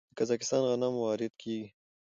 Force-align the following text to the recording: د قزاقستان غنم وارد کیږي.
د 0.09 0.13
قزاقستان 0.17 0.61
غنم 0.69 0.93
وارد 1.03 1.33
کیږي. 1.41 1.67